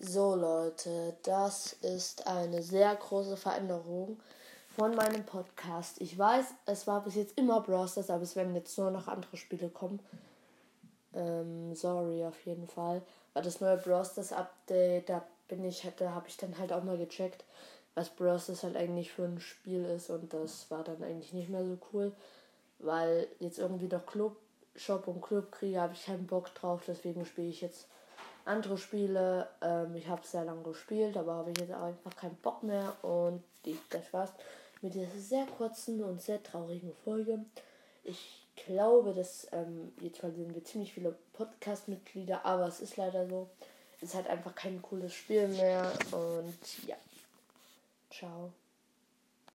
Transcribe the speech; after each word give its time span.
So 0.00 0.36
Leute, 0.36 1.16
das 1.24 1.72
ist 1.72 2.28
eine 2.28 2.62
sehr 2.62 2.94
große 2.94 3.36
Veränderung 3.36 4.20
von 4.76 4.94
meinem 4.94 5.26
Podcast. 5.26 6.00
Ich 6.00 6.16
weiß, 6.16 6.46
es 6.66 6.86
war 6.86 7.02
bis 7.02 7.16
jetzt 7.16 7.36
immer 7.36 7.60
Brosters, 7.62 8.08
aber 8.08 8.22
es 8.22 8.36
werden 8.36 8.54
jetzt 8.54 8.78
nur 8.78 8.92
noch 8.92 9.08
andere 9.08 9.36
Spiele 9.36 9.68
kommen. 9.68 9.98
Ähm, 11.14 11.74
sorry 11.74 12.24
auf 12.24 12.46
jeden 12.46 12.68
Fall. 12.68 13.02
Weil 13.34 13.42
das 13.42 13.60
neue 13.60 13.76
Brosters 13.76 14.32
Update, 14.32 15.08
da 15.08 15.24
bin 15.48 15.64
ich, 15.64 15.84
da 15.96 16.10
habe 16.12 16.28
ich 16.28 16.36
dann 16.36 16.56
halt 16.58 16.72
auch 16.72 16.84
mal 16.84 16.96
gecheckt, 16.96 17.44
was 17.96 18.08
Brosters 18.08 18.62
halt 18.62 18.76
eigentlich 18.76 19.10
für 19.10 19.24
ein 19.24 19.40
Spiel 19.40 19.84
ist 19.84 20.10
und 20.10 20.32
das 20.32 20.70
war 20.70 20.84
dann 20.84 21.02
eigentlich 21.02 21.32
nicht 21.32 21.48
mehr 21.48 21.64
so 21.64 21.76
cool, 21.92 22.12
weil 22.78 23.26
jetzt 23.40 23.58
irgendwie 23.58 23.88
noch 23.88 24.06
Club 24.06 24.36
Shop 24.76 25.08
und 25.08 25.22
Club 25.22 25.50
kriege, 25.50 25.80
habe 25.80 25.94
ich 25.94 26.04
keinen 26.04 26.28
Bock 26.28 26.54
drauf, 26.54 26.82
deswegen 26.86 27.26
spiele 27.26 27.48
ich 27.48 27.62
jetzt 27.62 27.88
andere 28.44 28.78
Spiele. 28.78 29.48
Ähm, 29.60 29.94
ich 29.94 30.08
habe 30.08 30.26
sehr 30.26 30.44
lange 30.44 30.62
gespielt, 30.62 31.16
aber 31.16 31.34
habe 31.34 31.50
ich 31.50 31.58
jetzt 31.58 31.72
einfach 31.72 32.16
keinen 32.16 32.36
Bock 32.36 32.62
mehr. 32.62 32.96
Und 33.02 33.42
die, 33.64 33.78
das 33.90 34.12
war's 34.12 34.32
mit 34.80 34.94
dieser 34.94 35.10
sehr 35.16 35.46
kurzen 35.46 36.02
und 36.02 36.20
sehr 36.22 36.42
traurigen 36.42 36.92
Folge. 37.04 37.44
Ich 38.04 38.46
glaube, 38.66 39.12
dass 39.12 39.46
ähm, 39.52 39.92
jetzt 40.00 40.18
verlieren 40.18 40.54
wir 40.54 40.64
ziemlich 40.64 40.92
viele 40.92 41.14
Podcast-Mitglieder, 41.34 42.44
aber 42.44 42.66
es 42.66 42.80
ist 42.80 42.96
leider 42.96 43.26
so. 43.28 43.48
Es 44.00 44.14
halt 44.14 44.28
einfach 44.28 44.54
kein 44.54 44.80
cooles 44.80 45.12
Spiel 45.12 45.48
mehr. 45.48 45.92
Und 46.12 46.86
ja. 46.86 46.96
Ciao. 48.10 48.52